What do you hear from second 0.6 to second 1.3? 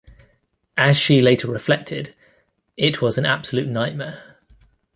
As she